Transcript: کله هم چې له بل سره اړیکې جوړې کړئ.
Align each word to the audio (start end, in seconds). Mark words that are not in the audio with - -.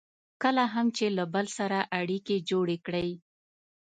کله 0.43 0.63
هم 0.73 0.87
چې 0.97 1.05
له 1.17 1.23
بل 1.33 1.45
سره 1.57 1.79
اړیکې 1.99 2.37
جوړې 2.49 2.77
کړئ. 2.85 3.09